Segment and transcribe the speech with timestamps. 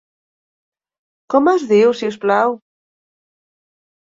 [1.33, 2.57] Com es diu, si us plau?